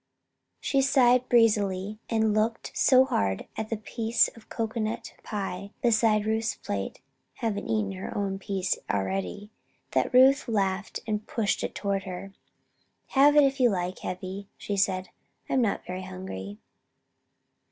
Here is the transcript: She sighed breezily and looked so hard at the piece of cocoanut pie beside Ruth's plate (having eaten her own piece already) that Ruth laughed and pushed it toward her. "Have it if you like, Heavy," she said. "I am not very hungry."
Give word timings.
She 0.59 0.81
sighed 0.81 1.29
breezily 1.29 1.99
and 2.09 2.33
looked 2.33 2.71
so 2.73 3.05
hard 3.05 3.45
at 3.55 3.69
the 3.69 3.77
piece 3.77 4.29
of 4.29 4.49
cocoanut 4.49 5.13
pie 5.21 5.73
beside 5.83 6.25
Ruth's 6.25 6.55
plate 6.55 6.99
(having 7.35 7.67
eaten 7.67 7.91
her 7.91 8.11
own 8.17 8.39
piece 8.39 8.79
already) 8.89 9.51
that 9.91 10.11
Ruth 10.11 10.47
laughed 10.47 11.01
and 11.05 11.27
pushed 11.27 11.63
it 11.63 11.75
toward 11.75 12.05
her. 12.05 12.33
"Have 13.09 13.35
it 13.35 13.43
if 13.43 13.59
you 13.59 13.69
like, 13.69 13.99
Heavy," 13.99 14.47
she 14.57 14.75
said. 14.75 15.09
"I 15.47 15.53
am 15.53 15.61
not 15.61 15.85
very 15.85 16.01
hungry." 16.01 16.57